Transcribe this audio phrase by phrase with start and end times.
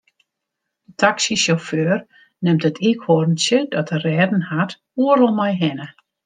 [0.87, 1.99] De taksysjauffeur
[2.45, 5.87] nimt it iikhoarntsje dat er rêden hat oeral mei hinne.